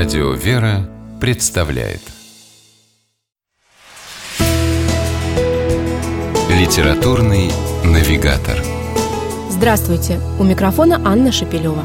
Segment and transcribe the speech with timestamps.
[0.00, 0.88] Радио «Вера»
[1.20, 2.00] представляет
[6.48, 7.50] Литературный
[7.84, 8.56] навигатор
[9.50, 10.18] Здравствуйте!
[10.38, 11.84] У микрофона Анна Шапилева.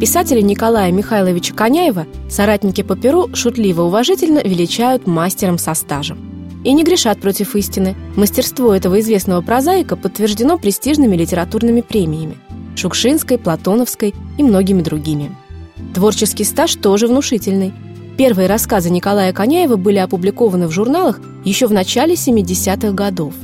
[0.00, 6.18] Писателя Николая Михайловича Коняева соратники по перу шутливо-уважительно величают мастером со стажем.
[6.64, 7.94] И не грешат против истины.
[8.16, 12.38] Мастерство этого известного прозаика подтверждено престижными литературными премиями–
[12.80, 15.36] Шукшинской, Платоновской и многими другими.
[15.94, 17.72] Творческий стаж тоже внушительный.
[18.16, 23.34] Первые рассказы Николая Коняева были опубликованы в журналах еще в начале 70-х годов.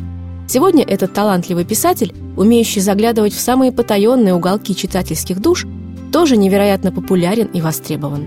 [0.49, 5.67] Сегодня этот талантливый писатель, умеющий заглядывать в самые потаенные уголки читательских душ,
[6.13, 8.27] тоже невероятно популярен и востребован.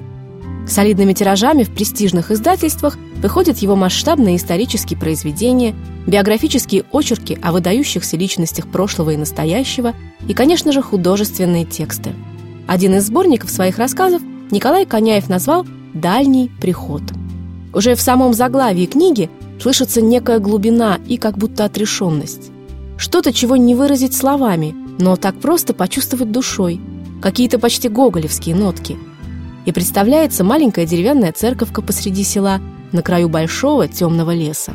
[0.70, 5.74] Солидными тиражами в престижных издательствах выходят его масштабные исторические произведения,
[6.06, 9.96] биографические очерки о выдающихся личностях прошлого и настоящего
[10.28, 12.14] и, конечно же, художественные тексты.
[12.68, 14.22] Один из сборников своих рассказов
[14.52, 17.02] Николай Коняев назвал «Дальний приход».
[17.74, 22.52] Уже в самом заглавии книги слышится некая глубина и как будто отрешенность.
[22.96, 26.80] Что-то, чего не выразить словами, но так просто почувствовать душой–
[27.22, 28.98] какие-то почти гоголевские нотки.
[29.66, 32.60] И представляется маленькая деревянная церковка посреди села
[32.92, 34.74] на краю большого темного леса.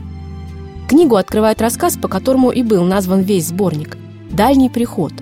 [0.89, 3.97] Книгу открывает рассказ, по которому и был назван весь сборник
[4.31, 5.13] «Дальний приход».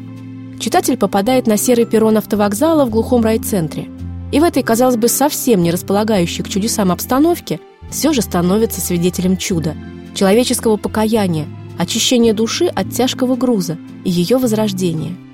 [0.59, 3.89] Читатель попадает на серый перрон автовокзала в глухом райцентре.
[4.33, 9.37] И в этой, казалось бы, совсем не располагающей к чудесам обстановке все же становится свидетелем
[9.37, 9.75] чуда,
[10.15, 11.47] человеческого покаяния,
[11.79, 15.15] очищения души от тяжкого груза и ее возрождения–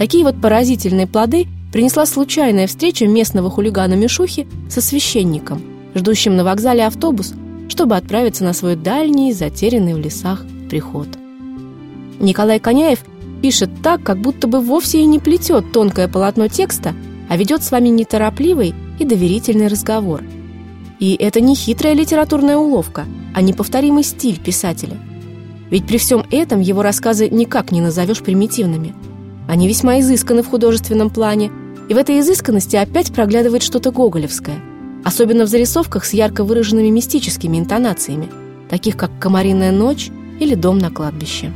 [0.00, 5.62] Такие вот поразительные плоды принесла случайная встреча местного хулигана Мишухи со священником,
[5.94, 7.34] ждущим на вокзале автобус,
[7.68, 11.08] чтобы отправиться на свой дальний, затерянный в лесах приход.
[12.18, 13.00] Николай Коняев
[13.40, 16.94] пишет так, как будто бы вовсе и не плетет тонкое полотно текста,
[17.28, 20.22] а ведет с вами неторопливый и доверительный разговор.
[20.98, 24.98] И это не хитрая литературная уловка, а неповторимый стиль писателя.
[25.70, 28.94] Ведь при всем этом его рассказы никак не назовешь примитивными–
[29.50, 31.50] они весьма изысканы в художественном плане,
[31.88, 34.60] и в этой изысканности опять проглядывает что-то гоголевское,
[35.04, 38.28] особенно в зарисовках с ярко выраженными мистическими интонациями,
[38.68, 41.52] таких как «Комариная ночь» или «Дом на кладбище».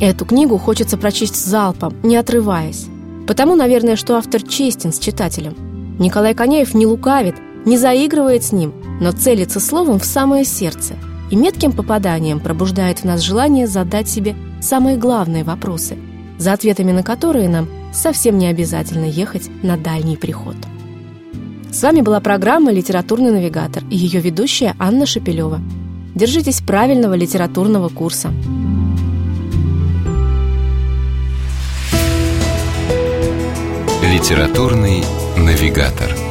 [0.00, 2.86] Эту книгу хочется прочесть залпом, не отрываясь.
[3.28, 5.54] Потому, наверное, что автор честен с читателем.
[6.00, 10.94] Николай Коняев не лукавит, не заигрывает с ним, но целится словом в самое сердце
[11.30, 15.96] и метким попаданием пробуждает в нас желание задать себе самые главные вопросы–
[16.38, 20.56] за ответами на которые нам совсем не обязательно ехать на дальний приход.
[21.70, 25.60] С вами была программа «Литературный навигатор» и ее ведущая Анна Шапилева.
[26.14, 28.32] Держитесь правильного литературного курса.
[34.02, 35.02] «Литературный
[35.36, 36.23] навигатор»